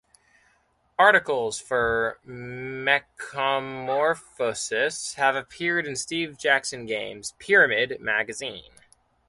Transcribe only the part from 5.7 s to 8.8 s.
in Steve Jackson Games' "Pyramid" magazine.